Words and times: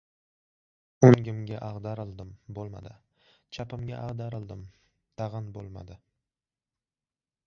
O‘ngimga 1.07 1.57
ag‘darildim— 1.67 2.31
bo‘lmadi, 2.59 2.93
chapimga 3.57 3.99
ag‘darildim— 4.07 4.63
tag‘in 5.23 5.53
bo‘lmadi! 5.59 5.99